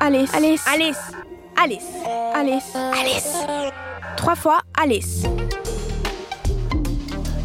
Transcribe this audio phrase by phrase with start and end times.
[0.00, 0.34] Alice.
[0.34, 0.64] Alice.
[0.66, 0.98] Alice.
[1.56, 1.82] Alice.
[2.34, 2.76] Alice.
[3.00, 3.36] Alice.
[4.16, 5.22] Trois fois Alice.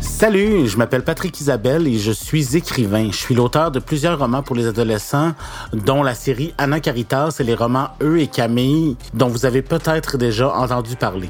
[0.02, 3.10] Salut, je m'appelle Patrick Isabelle et je suis écrivain.
[3.12, 5.34] Je suis l'auteur de plusieurs romans pour les adolescents,
[5.74, 10.18] dont la série Anna Caritas et les romans Eux et Camille, dont vous avez peut-être
[10.18, 11.30] déjà entendu parler.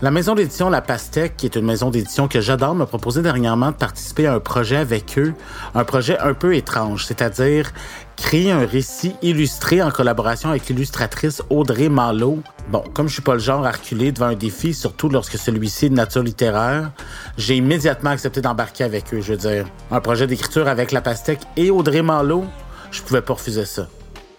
[0.00, 3.72] La maison d'édition La Pastèque, qui est une maison d'édition que j'adore, m'a proposé dernièrement
[3.72, 5.34] de participer à un projet avec eux,
[5.74, 7.72] un projet un peu étrange, c'est-à-dire
[8.16, 12.38] créer un récit illustré en collaboration avec l'illustratrice Audrey Malo.
[12.70, 15.86] Bon, comme je suis pas le genre à reculer devant un défi, surtout lorsque celui-ci
[15.86, 16.92] est de nature littéraire,
[17.36, 19.66] j'ai immédiatement accepté d'embarquer avec eux, je veux dire.
[19.90, 22.44] Un projet d'écriture avec La Pastèque et Audrey Malo,
[22.92, 23.88] je pouvais pas refuser ça.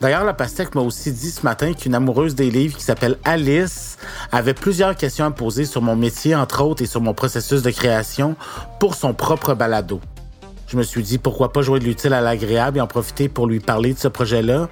[0.02, 3.98] D'ailleurs, la pastèque m'a aussi dit ce matin qu'une amoureuse des livres qui s'appelle Alice
[4.32, 7.70] avait plusieurs questions à poser sur mon métier, entre autres, et sur mon processus de
[7.72, 8.38] création
[8.80, 10.00] pour son propre balado.
[10.68, 13.48] Je me suis dit pourquoi pas jouer de l'utile à l'agréable et en profiter pour
[13.48, 14.70] lui parler de ce projet-là?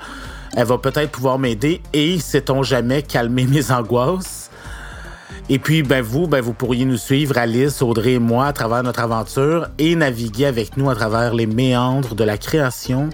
[0.56, 4.47] Elle va peut-être pouvoir m'aider et, sait-on jamais, calmer mes angoisses.
[5.50, 8.84] Et puis, ben vous, ben vous pourriez nous suivre, Alice, Audrey et moi, à travers
[8.84, 13.10] notre aventure et naviguer avec nous à travers les méandres de la création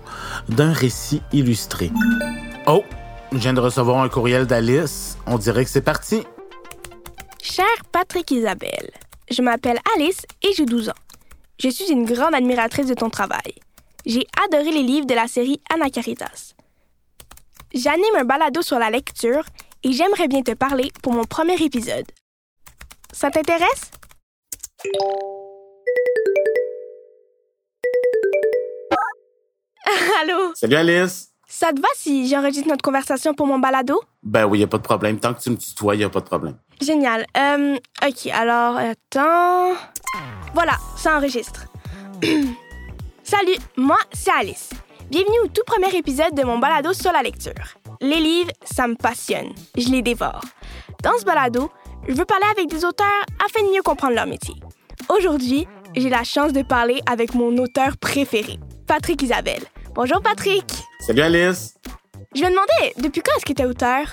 [0.49, 1.91] d'un récit illustré.
[2.65, 2.83] Oh,
[3.31, 5.17] je viens de recevoir un courriel d'Alice.
[5.27, 6.23] On dirait que c'est parti.
[7.41, 8.91] Cher Patrick Isabelle,
[9.29, 11.03] je m'appelle Alice et j'ai 12 ans.
[11.59, 13.55] Je suis une grande admiratrice de ton travail.
[14.05, 16.53] J'ai adoré les livres de la série Anna Caritas.
[17.73, 19.43] J'anime un balado sur la lecture
[19.83, 22.05] et j'aimerais bien te parler pour mon premier épisode.
[23.11, 23.91] Ça t'intéresse?
[30.21, 30.53] Allô?
[30.55, 31.29] Salut Alice.
[31.47, 34.01] Ça te va si j'enregistre notre conversation pour mon balado?
[34.23, 35.19] Ben oui, y a pas de problème.
[35.19, 36.57] Tant que tu me tutoies, y a pas de problème.
[36.81, 37.27] Génial.
[37.37, 39.73] Euh, ok, alors, attends.
[40.53, 41.65] Voilà, ça enregistre.
[43.23, 44.71] Salut, moi, c'est Alice.
[45.11, 47.53] Bienvenue au tout premier épisode de mon balado sur la lecture.
[48.03, 49.53] Les livres, ça me passionne.
[49.77, 50.41] Je les dévore.
[51.01, 51.71] Dans ce balado,
[52.05, 53.07] je veux parler avec des auteurs
[53.45, 54.55] afin de mieux comprendre leur métier.
[55.07, 55.65] Aujourd'hui,
[55.95, 59.63] j'ai la chance de parler avec mon auteur préféré, Patrick Isabelle.
[59.95, 60.65] Bonjour Patrick.
[60.99, 61.75] Salut Alice.
[62.35, 64.11] Je me demandais, depuis quand est-ce que tu es auteur?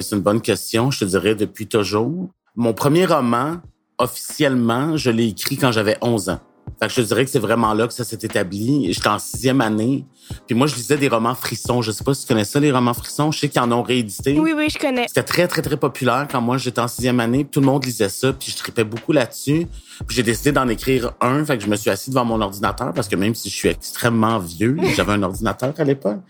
[0.00, 2.30] C'est une bonne question, je te dirais depuis toujours.
[2.56, 3.58] Mon premier roman,
[3.98, 6.40] officiellement, je l'ai écrit quand j'avais 11 ans.
[6.80, 8.92] Fait que je te dirais que c'est vraiment là que ça s'est établi.
[8.92, 10.04] J'étais en sixième année.
[10.46, 11.82] Puis moi, je lisais des romans frissons.
[11.82, 13.32] Je sais pas si tu connais ça, les romans frissons.
[13.32, 14.38] Je sais qu'ils en ont réédité.
[14.38, 15.08] Oui, oui, je connais.
[15.08, 17.44] C'était très, très, très populaire quand moi, j'étais en sixième année.
[17.44, 18.32] Tout le monde lisait ça.
[18.32, 19.66] Puis je tripais beaucoup là-dessus.
[20.06, 21.44] Puis j'ai décidé d'en écrire un.
[21.44, 23.68] Fait que je me suis assis devant mon ordinateur parce que même si je suis
[23.68, 26.20] extrêmement vieux, j'avais un ordinateur à l'époque.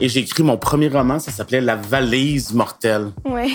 [0.00, 1.18] Et j'ai écrit mon premier roman.
[1.18, 3.12] Ça s'appelait La valise mortelle.
[3.26, 3.50] Ouais.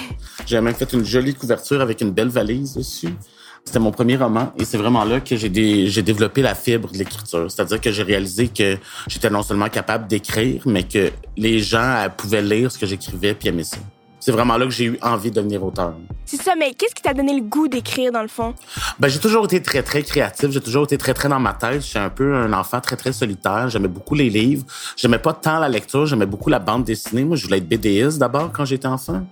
[0.46, 3.16] J'ai même fait une jolie couverture avec une belle valise dessus.
[3.64, 7.50] C'était mon premier roman et c'est vraiment là que j'ai développé la fibre de l'écriture.
[7.50, 8.78] C'est-à-dire que j'ai réalisé que
[9.08, 13.34] j'étais non seulement capable d'écrire, mais que les gens euh, pouvaient lire ce que j'écrivais
[13.34, 13.78] puis aimer ça.
[14.22, 15.94] C'est vraiment là que j'ai eu envie de devenir auteur.
[16.26, 18.54] C'est ça, mais qu'est-ce qui t'a donné le goût d'écrire dans le fond?
[19.00, 20.52] Ben, j'ai toujours été très, très créatif.
[20.52, 21.82] J'ai toujours été très, très dans ma tête.
[21.84, 23.68] J'étais un peu un enfant très, très solitaire.
[23.68, 24.64] J'aimais beaucoup les livres.
[24.96, 26.06] J'aimais pas tant la lecture.
[26.06, 27.26] J'aimais beaucoup la bande dessinée.
[27.26, 29.26] Moi, je voulais être BDiste d'abord quand j'étais enfant.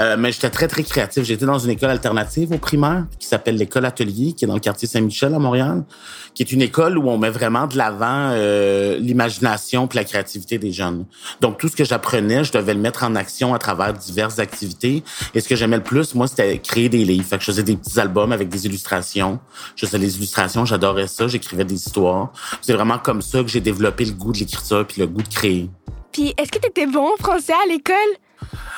[0.00, 1.24] Euh, mais j'étais très, très créatif.
[1.24, 4.60] J'étais dans une école alternative au primaire qui s'appelle l'école Atelier, qui est dans le
[4.60, 5.84] quartier Saint-Michel à Montréal,
[6.34, 10.58] qui est une école où on met vraiment de l'avant euh, l'imagination puis la créativité
[10.58, 11.06] des jeunes.
[11.40, 13.94] Donc, tout ce que j'apprenais, je devais le mettre en action à travers
[14.24, 15.04] diverses activités.
[15.34, 17.24] Et ce que j'aimais le plus, moi, c'était créer des livres.
[17.26, 19.38] Fait que je faisais des petits albums avec des illustrations.
[19.76, 21.28] Je faisais les illustrations, j'adorais ça.
[21.28, 22.32] J'écrivais des histoires.
[22.60, 25.28] C'est vraiment comme ça que j'ai développé le goût de l'écriture puis le goût de
[25.28, 25.70] créer.
[26.12, 27.96] Puis, est-ce que t'étais bon en français à l'école?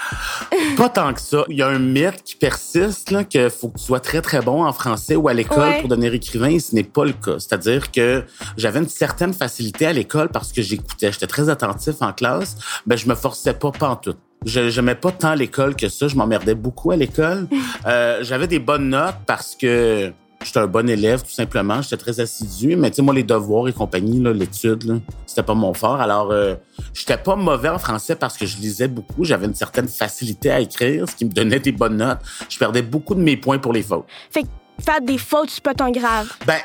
[0.76, 1.44] Pas tant que ça.
[1.48, 4.40] Il y a un mythe qui persiste, là, que faut que tu sois très, très
[4.40, 5.80] bon en français ou à l'école Ouais.
[5.80, 7.38] pour devenir écrivain, et ce n'est pas le cas.
[7.38, 8.24] C'est-à-dire que
[8.56, 11.10] j'avais une certaine facilité à l'école parce que j'écoutais.
[11.12, 12.56] J'étais très attentif en classe.
[12.86, 14.18] Ben, je me forçais pas pantoute.
[14.44, 16.08] Je j'aimais pas tant l'école que ça.
[16.08, 17.48] Je m'emmerdais beaucoup à l'école.
[17.86, 20.12] Euh, j'avais des bonnes notes parce que
[20.44, 21.82] j'étais un bon élève, tout simplement.
[21.82, 22.74] J'étais très assidu.
[22.74, 26.00] Mais tu sais, moi, les devoirs et compagnie, là, l'étude, là, c'était pas mon fort.
[26.00, 26.56] Alors, euh,
[26.92, 29.24] j'étais pas mauvais en français parce que je lisais beaucoup.
[29.24, 32.18] J'avais une certaine facilité à écrire, ce qui me donnait des bonnes notes.
[32.48, 34.06] Je perdais beaucoup de mes points pour les fautes.
[34.30, 34.48] Fait que
[34.80, 36.32] faire des fautes, c'est pas tant grave.
[36.44, 36.58] Ben,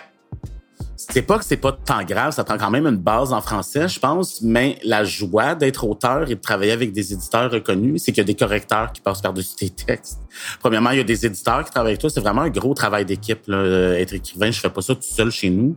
[1.09, 3.87] c'est pas que c'est pas tant grave, ça prend quand même une base en français,
[3.87, 8.11] je pense, mais la joie d'être auteur et de travailler avec des éditeurs reconnus, c'est
[8.11, 10.19] qu'il y a des correcteurs qui passent par-dessus tes textes.
[10.59, 12.09] Premièrement, il y a des éditeurs qui travaillent avec toi.
[12.09, 14.51] C'est vraiment un gros travail d'équipe, euh, être écrivain.
[14.51, 15.75] Je fais pas ça tout seul chez nous.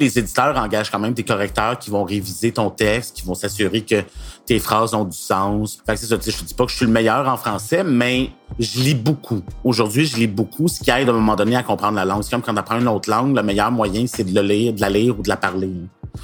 [0.00, 3.82] Les éditeurs engagent quand même des correcteurs qui vont réviser ton texte, qui vont s'assurer
[3.82, 4.02] que
[4.46, 5.78] tes phrases ont du sens.
[5.86, 8.30] Fait que c'est ça, je dis pas que je suis le meilleur en français, mais
[8.58, 9.42] je lis beaucoup.
[9.64, 12.22] Aujourd'hui, je lis beaucoup, ce qui aide à un moment donné à comprendre la langue.
[12.22, 14.72] C'est comme quand on apprend une autre langue, le meilleur moyen, c'est de le lire,
[14.72, 15.70] de la lire ou de la parler.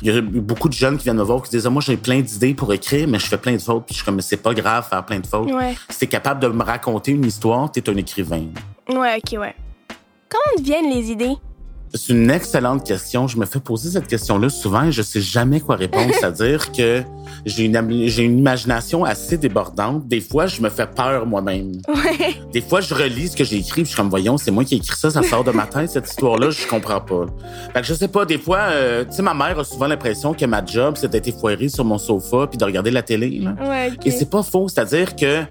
[0.02, 1.96] Il y a beaucoup de jeunes qui viennent me voir qui disent ah, Moi, j'ai
[1.96, 3.86] plein d'idées pour écrire, mais je fais plein de fautes.
[3.86, 5.50] Puis je suis comme c'est pas grave faire plein de fautes.
[5.50, 5.74] Ouais.
[5.88, 8.46] Si t'es capable de me raconter une histoire, t'es un écrivain.
[8.88, 9.54] Ouais, ok, ouais.
[10.28, 11.36] Comment te viennent les idées?
[11.94, 13.26] C'est une excellente question.
[13.26, 16.12] Je me fais poser cette question-là souvent et je sais jamais quoi répondre.
[16.20, 17.02] C'est-à-dire que
[17.46, 20.06] j'ai une, j'ai une imagination assez débordante.
[20.08, 21.72] Des fois, je me fais peur moi-même.
[21.88, 22.34] Ouais.
[22.52, 24.64] Des fois, je relis ce que j'ai écrit, puis je suis comme, voyons, c'est moi
[24.64, 27.26] qui ai écrit ça, ça sort de ma tête, cette histoire-là, je comprends pas.
[27.72, 30.34] Fait que je sais pas, des fois, euh, tu sais, ma mère a souvent l'impression
[30.34, 33.54] que ma job, c'est d'être foirée sur mon sofa puis de regarder la télé, là.
[33.68, 34.06] Ouais, ok.
[34.06, 35.42] Et c'est pas faux, c'est-à-dire que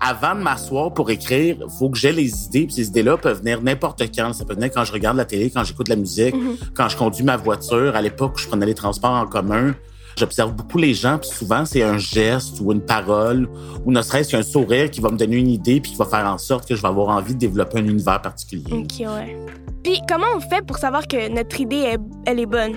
[0.00, 3.60] avant de m'asseoir pour écrire, faut que j'ai les idées, puis ces idées-là peuvent venir
[3.62, 4.32] n'importe quand.
[4.32, 6.56] Ça peut venir quand je regarde la télé, quand j'écoute de la musique, Mhm.
[6.74, 7.94] quand je conduis ma voiture.
[7.96, 9.74] À l'époque, où je prenais les transports en commun.
[10.16, 13.48] J'observe beaucoup les gens, puis souvent c'est un geste ou une parole
[13.84, 16.26] ou ne serait-ce qu'un sourire qui va me donner une idée puis qui va faire
[16.26, 18.72] en sorte que je vais avoir envie de développer un univers particulier.
[18.72, 19.36] Ok, ouais.
[19.82, 22.74] Puis comment on fait pour savoir que notre idée, est- elle est bonne?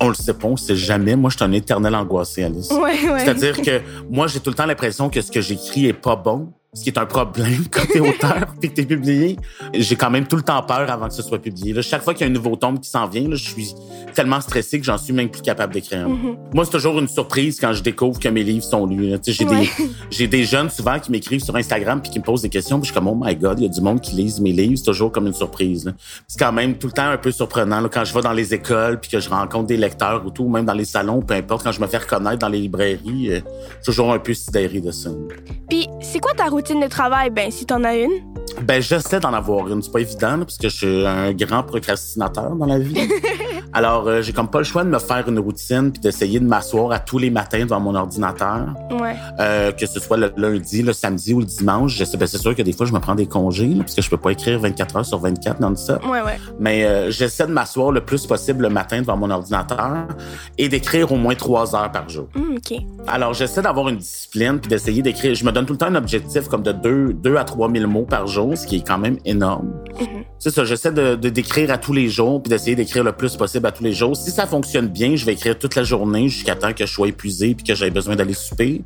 [0.00, 1.16] On le sait pas, on sait jamais.
[1.16, 2.70] Moi, je suis un éternel angoissé, Alice.
[2.70, 2.80] Ouais,
[3.10, 3.18] ouais.
[3.18, 6.52] C'est-à-dire que moi, j'ai tout le temps l'impression que ce que j'écris est pas bon,
[6.78, 9.36] ce qui est un problème quand t'es auteur puis que t'es publié.
[9.74, 11.72] J'ai quand même tout le temps peur avant que ce soit publié.
[11.72, 13.74] Là, chaque fois qu'il y a un nouveau tome qui s'en vient, là, je suis
[14.14, 16.08] tellement stressé que j'en suis même plus capable d'écrire.
[16.08, 16.36] Mhm.
[16.54, 19.14] Moi, c'est toujours une surprise quand je découvre que mes livres sont lus.
[19.26, 20.26] J'ai Ouais.
[20.28, 22.78] des, jeunes souvent qui m'écrivent sur Instagram puis qui me posent des questions.
[22.80, 24.52] Puis je suis comme, oh my God, il y a du monde qui lise mes
[24.52, 24.76] livres.
[24.76, 25.92] C'est toujours comme une surprise.
[26.26, 28.54] C'est quand même tout le temps un peu surprenant là, quand je vais dans les
[28.54, 31.34] écoles puis que je rencontre des lecteurs ou tout, ou même dans les salons, peu
[31.34, 33.32] importe, quand je me fais reconnaître dans les librairies.
[33.32, 33.40] euh,
[33.84, 35.10] toujours un peu sidéré de ça.
[35.68, 37.30] Puis c'est quoi ta routine de travail?
[37.30, 38.12] Ben, si t'en as une.
[38.62, 39.82] Ben, j'essaie d'en avoir une.
[39.82, 42.94] C'est pas évident, là, parce que je suis un grand procrastinateur dans la vie.
[43.72, 46.46] Alors, euh, j'ai comme pas le choix de me faire une routine puis d'essayer de
[46.46, 48.66] m'asseoir à tous les matins devant mon ordinateur,
[49.00, 49.14] Ouais.
[49.40, 51.94] euh, que ce soit le lundi, le samedi ou le dimanche.
[51.96, 53.94] Je sais, ben, c'est sûr que des fois, je me prends des congés, là, parce
[53.94, 56.00] que je peux pas écrire 24 heures sur 24 dans ça.
[56.06, 56.38] Ouais, ouais.
[56.58, 60.06] Mais euh, j'essaie de m'asseoir le plus possible le matin devant mon ordinateur
[60.56, 62.28] et d'écrire au moins trois heures par jour.
[62.36, 62.78] Ok.
[63.06, 65.34] Alors, j'essaie d'avoir une discipline puis d'essayer d'écrire.
[65.34, 67.86] Je me donne tout le temps un objectif comme de 2 deux, à 3 000
[67.90, 69.70] mots par jour, ce qui est quand même énorme.
[70.00, 70.24] Mhm.
[70.38, 73.66] C'est ça, j'essaie de, d'écrire à tous les jours puis d'essayer d'écrire le plus possible
[73.66, 74.16] à tous les jours.
[74.16, 77.08] Si ça fonctionne bien, je vais écrire toute la journée jusqu'à temps que je sois
[77.08, 78.82] épuisé puis que j'ai besoin d'aller souper.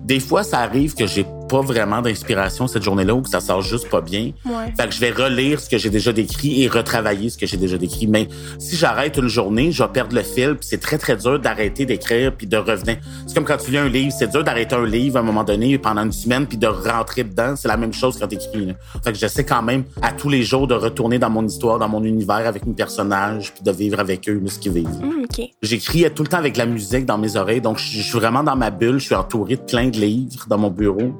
[0.00, 3.62] Des fois, ça arrive que j'ai pas vraiment d'inspiration cette journée-là ou que ça sort
[3.62, 4.32] juste pas bien.
[4.44, 4.74] Ouais.
[4.76, 7.56] Fait que je vais relire ce que j'ai déjà décrit et retravailler ce que j'ai
[7.56, 8.08] déjà décrit.
[8.08, 8.28] Mais
[8.58, 10.56] si j'arrête une journée, je vais perdre le fil.
[10.56, 12.96] Puis c'est très, très dur d'arrêter d'écrire puis de revenir.
[13.28, 14.12] C'est comme quand tu lis un livre.
[14.18, 17.22] C'est dur d'arrêter un livre à un moment donné pendant une semaine puis de rentrer
[17.22, 17.54] dedans.
[17.54, 18.66] C'est la même chose quand t'écris.
[18.66, 18.72] là.
[19.04, 21.88] Fait que j'essaie quand même à tous les jours de retourner dans mon histoire, dans
[21.88, 24.88] mon univers avec mes personnages puis de vivre avec eux ce qu'ils vivent.
[25.22, 25.46] Ok.
[25.62, 28.42] J'écris tout le temps avec la musique dans mes oreilles, donc je je suis vraiment
[28.42, 28.98] dans ma bulle.
[28.98, 31.12] Je suis entouré de plein de livres dans mon bureau.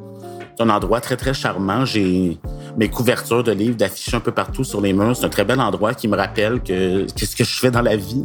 [0.56, 1.84] C'est un endroit très, très charmant.
[1.84, 2.38] J'ai
[2.76, 5.16] mes couvertures de livres, d'affiches un peu partout sur les murs.
[5.16, 7.96] C'est un très bel endroit qui me rappelle que qu'est-ce que je fais dans la
[7.96, 8.24] vie.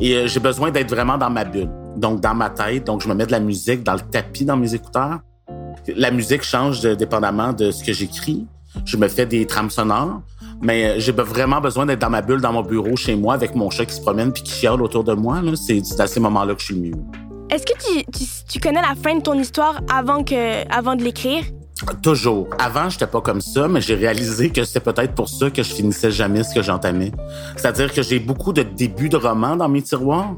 [0.00, 2.84] Et euh, j'ai besoin d'être vraiment dans ma bulle, donc dans ma tête.
[2.84, 5.20] Donc je me mets de la musique dans le tapis dans mes écouteurs.
[5.94, 8.46] La musique change dépendamment de ce que j'écris.
[8.84, 10.22] Je me fais des trames sonores.
[10.62, 13.54] Mais euh, j'ai vraiment besoin d'être dans ma bulle, dans mon bureau, chez moi, avec
[13.54, 15.42] mon chat qui se promène puis qui chiale autour de moi.
[15.54, 16.94] c'est à ces moments-là que je suis le mieux.
[17.50, 21.04] Est-ce que tu, tu, tu connais la fin de ton histoire avant, que, avant de
[21.04, 21.44] l'écrire?
[22.02, 22.48] Toujours.
[22.58, 25.74] Avant, j'étais pas comme ça, mais j'ai réalisé que c'est peut-être pour ça que je
[25.74, 27.12] finissais jamais ce que j'entamais.
[27.56, 30.36] C'est-à-dire que j'ai beaucoup de débuts de romans dans mes tiroirs.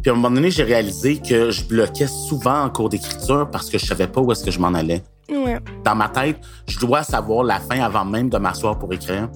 [0.00, 3.68] Puis à un moment donné, j'ai réalisé que je bloquais souvent en cours d'écriture parce
[3.68, 5.02] que je savais pas où est-ce que je m'en allais.
[5.28, 5.58] Ouais.
[5.84, 9.28] Dans ma tête, je dois savoir la fin avant même de m'asseoir pour écrire.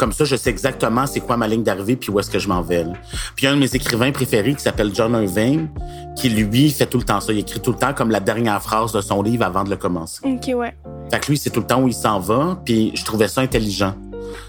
[0.00, 2.48] Comme ça, je sais exactement c'est quoi ma ligne d'arrivée puis où est-ce que je
[2.48, 2.84] m'en vais.
[2.84, 2.94] là.
[3.36, 5.68] Puis un de mes écrivains préférés qui s'appelle John Irving,
[6.16, 7.34] qui lui fait tout le temps ça.
[7.34, 9.76] Il écrit tout le temps comme la dernière phrase de son livre avant de le
[9.76, 10.20] commencer.
[10.24, 10.74] Ok, ouais.
[11.10, 13.42] Fait que lui, c'est tout le temps où il s'en va, puis je trouvais ça
[13.42, 13.92] intelligent.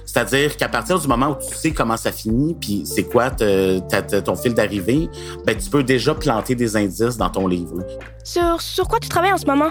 [0.06, 3.80] C'est-à-dire qu'à partir du moment où tu sais comment ça finit, puis c'est quoi te-
[3.80, 5.10] ta- ta- ton fil d'arrivée,
[5.46, 7.76] ben tu peux déjà planter des indices dans ton livre.
[8.24, 9.70] Sur, sur quoi tu travailles en ce moment?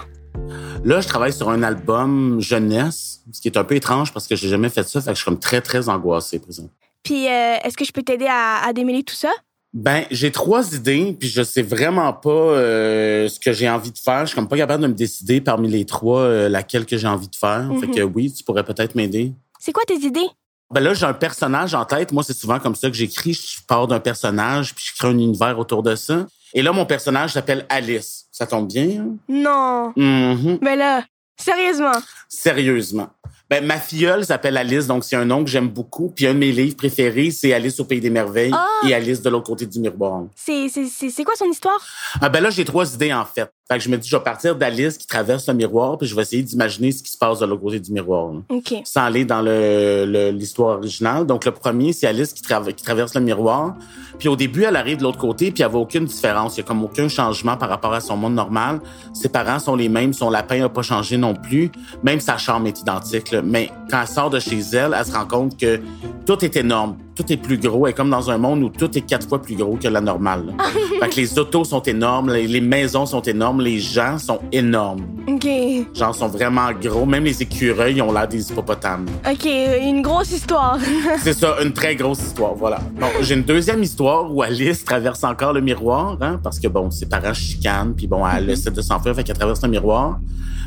[0.83, 4.35] Là, je travaille sur un album jeunesse, ce qui est un peu étrange parce que
[4.35, 6.69] j'ai jamais fait ça, fait que je suis comme très très angoissé présent.
[7.03, 9.29] Puis euh, est-ce que je peux t'aider à, à démêler tout ça?
[9.73, 13.97] Ben, j'ai trois idées, puis je sais vraiment pas euh, ce que j'ai envie de
[13.97, 14.21] faire.
[14.21, 17.07] Je suis comme pas capable de me décider parmi les trois euh, laquelle que j'ai
[17.07, 17.69] envie de faire.
[17.79, 17.95] Fait Mhm.
[17.95, 19.31] que oui, tu pourrais peut-être m'aider.
[19.59, 20.27] C'est quoi tes idées?
[20.73, 22.11] Ben là, j'ai un personnage en tête.
[22.11, 23.33] Moi, c'est souvent comme ça que j'écris.
[23.33, 26.25] Je pars d'un personnage, puis je crée un univers autour de ça.
[26.53, 28.25] Et là, mon personnage s'appelle Alice.
[28.41, 29.01] Ça tombe bien?
[29.01, 29.15] hein?
[29.29, 29.93] Non.
[29.95, 30.57] Mhm.
[30.63, 31.03] Mais là,
[31.39, 31.91] sérieusement.
[32.27, 33.09] Sérieusement.
[33.51, 36.09] Ben, ma filleule s'appelle Alice, donc c'est un nom que j'aime beaucoup.
[36.09, 38.65] Puis un de mes livres préférés, c'est Alice au Pays des Merveilles Ah!
[38.87, 40.23] et Alice de l'autre côté du miroir.
[40.35, 41.85] C'est, c'est, c'est, c'est quoi son histoire?
[42.19, 43.51] Ah ben là, j'ai trois idées en fait.
[43.71, 46.13] Fait que je me dis, je vais partir d'Alice qui traverse le miroir, puis je
[46.13, 48.33] vais essayer d'imaginer ce qui se passe de l'autre côté du miroir.
[48.33, 48.39] là.
[48.49, 48.73] OK.
[48.83, 51.25] Sans aller dans le- le- l'histoire originale.
[51.25, 53.75] Donc, le premier, c'est Alice qui, traverse le miroir.
[54.19, 56.55] Puis au début, elle arrive de l'autre côté, puis elle voit aucune différence.
[56.57, 58.81] Il y a comme aucun changement par rapport à son monde normal.
[59.13, 61.71] Ses parents sont les mêmes, son lapin n'a pas changé non plus.
[62.03, 63.31] Même sa chambre est identique.
[63.31, 63.41] là.
[63.41, 65.79] Mais quand elle sort de chez elle, elle se rend compte que
[66.25, 66.97] tout est énorme.
[67.15, 67.85] Tout est plus gros.
[67.85, 70.01] Elle est comme dans un monde où tout est quatre fois plus gros que la
[70.01, 70.53] normale.
[70.99, 75.05] fait que les autos sont énormes, les, les maisons sont énormes, les gens sont énormes.
[75.27, 75.47] OK.
[75.93, 77.05] Genre, sont vraiment gros.
[77.05, 79.05] Même les écureuils ont l'air des hippopotames.
[79.29, 80.77] OK, une grosse histoire.
[81.23, 82.79] C'est ça, une très grosse histoire, voilà.
[82.99, 86.89] Bon, j'ai une deuxième histoire où Alice traverse encore le miroir, hein, parce que bon,
[86.91, 90.19] ses parents chicanent, puis bon, elle essaie de s'enfuir, fait qu'elle traverse le miroir.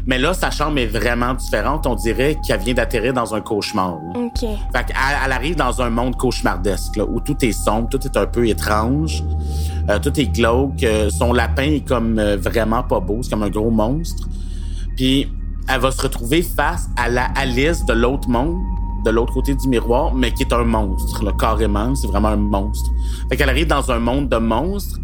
[0.07, 1.87] Mais là, sa chambre est vraiment différente.
[1.87, 3.97] On dirait qu'elle vient d'atterrir dans un cauchemar.
[4.13, 4.21] là.
[4.21, 4.41] OK.
[4.41, 8.47] Fait qu'elle elle dans un monde cauchemardesque, où tout est sombre, tout est un peu
[8.49, 9.25] étrange,
[9.89, 10.83] euh, tout est glauque.
[10.83, 14.29] euh, son lapin est comme euh, vraiment pas beau, c'est comme un gros monstre.
[14.97, 15.29] Puis
[15.69, 18.59] elle va se retrouver face à la Alice de l'autre monde,
[19.05, 21.95] de l'autre côté du miroir, mais qui est un monstre, là, carrément.
[21.95, 22.91] C'est vraiment un monstre.
[23.29, 24.99] Fait qu'elle arrive dans un monde de monstres,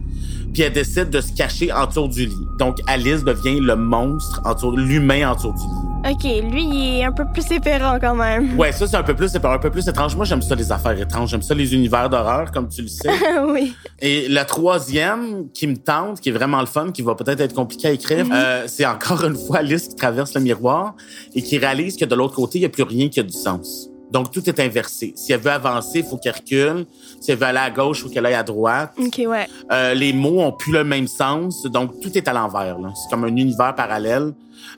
[0.53, 2.47] puis elle décide de se cacher dessous du lit.
[2.59, 4.43] Donc Alice devient le monstre,
[4.77, 5.90] l'humain dessous du lit.
[6.09, 8.59] OK, lui, il est un peu plus épérant quand même.
[8.59, 10.17] Ouais, ça c'est un peu plus, c'est un peu plus étrange.
[10.17, 13.11] Moi, j'aime ça les affaires étranges, j'aime ça les univers d'horreur, comme tu le sais.
[13.47, 13.75] oui.
[14.01, 17.55] Et la troisième qui me tente, qui est vraiment le fun, qui va peut-être être
[17.55, 20.95] compliqué à écrire, euh, c'est encore une fois Alice qui traverse le miroir
[21.35, 23.35] et qui réalise que de l'autre côté, il n'y a plus rien qui a du
[23.35, 23.91] sens.
[24.11, 25.13] Donc tout est inversé.
[25.17, 26.87] Si elle veut avancer, il faut qu'elle recule.
[27.21, 28.93] Si elle veut aller à gauche, il faut qu'elle aille à droite.
[28.99, 29.47] OK, ouais.
[29.71, 32.77] Euh, les mots ont plus le même sens, donc tout est à l'envers.
[32.95, 34.33] C'est comme un univers parallèle.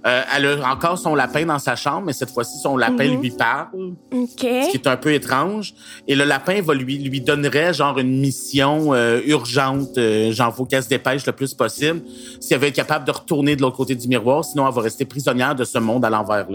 [0.07, 3.21] Euh, elle a encore son lapin dans sa chambre, mais cette fois-ci, son lapin Mhm.
[3.21, 3.69] lui parle
[4.13, 4.29] OK.
[4.39, 5.75] ce qui est un peu étrange.
[6.09, 10.65] Et le lapin va lui lui donnerait genre une mission euh, urgente, euh, genre faut
[10.65, 12.03] qu'elle se dépêche le plus possible.
[12.41, 14.81] Si elle veut être capable de retourner de l'autre côté du miroir, sinon elle va
[14.83, 16.47] rester prisonnière de ce monde à l'envers.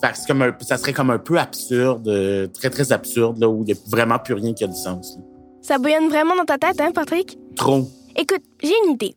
[0.00, 3.62] Fait comme un, ça serait comme un peu absurde, euh, très très absurde là où
[3.62, 5.16] il y a vraiment plus rien qui a du sens.
[5.16, 5.22] là.
[5.62, 7.38] Ça bouillonne vraiment dans ta tête, hein, Patrick?
[7.56, 7.88] Trop.
[8.16, 9.14] Écoute, j'ai une idée.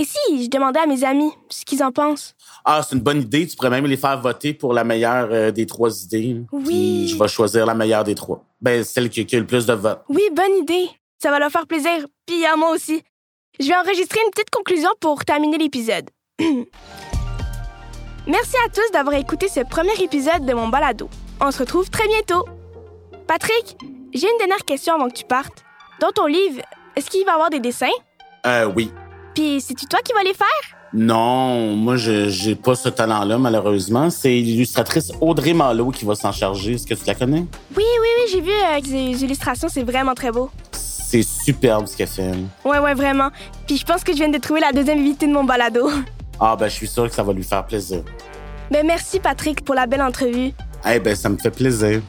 [0.00, 2.36] Et si je demandais à mes amis ce qu'ils en pensent?
[2.64, 3.48] Ah, c'est une bonne idée.
[3.48, 6.40] Tu pourrais même les faire voter pour la meilleure euh, des trois idées.
[6.52, 6.64] Oui.
[6.64, 8.44] Puis je vais choisir la meilleure des trois.
[8.60, 10.00] Ben, celle qui, qui a le plus de votes.
[10.08, 10.88] Oui, bonne idée.
[11.20, 12.06] Ça va leur faire plaisir.
[12.26, 13.02] Puis à moi aussi.
[13.58, 16.08] Je vais enregistrer une petite conclusion pour terminer l'épisode.
[18.28, 21.08] Merci à tous d'avoir écouté ce premier épisode de mon balado.
[21.40, 22.44] On se retrouve très bientôt.
[23.26, 23.76] Patrick,
[24.14, 25.64] j'ai une dernière question avant que tu partes.
[26.00, 26.62] Dans ton livre,
[26.94, 27.86] est-ce qu'il va y avoir des dessins?
[28.46, 28.92] Euh, oui.
[29.38, 30.48] Puis c'est-tu toi qui vas les faire?
[30.92, 34.10] Non, moi, je j'ai pas ce talent-là, malheureusement.
[34.10, 36.72] C'est l'illustratrice Audrey Malo qui va s'en charger.
[36.72, 37.46] Est-ce que tu la connais?
[37.76, 40.50] Oui, oui, oui, j'ai vu euh, les illustrations, c'est vraiment très beau.
[40.72, 42.32] C'est superbe ce qu'elle fait.
[42.64, 43.28] Ouais, ouais, vraiment.
[43.68, 45.88] Puis je pense que je viens de trouver la deuxième invitée de mon balado.
[46.40, 48.02] Ah, ben, je suis sûr que ça va lui faire plaisir.
[48.72, 50.50] Ben merci Patrick pour la belle entrevue.
[50.84, 52.00] Eh ben, ça me fait plaisir.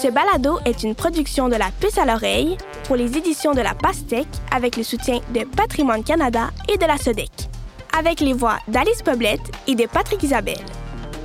[0.00, 3.74] Ce balado est une production de la puce à l'oreille pour les éditions de la
[3.74, 7.32] Pastèque avec le soutien de Patrimoine Canada et de la SODEC,
[7.98, 10.64] avec les voix d'Alice Poblette et de Patrick Isabelle.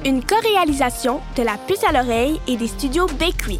[0.05, 3.59] Une co-réalisation de la puce à l'oreille et des studios Bakery.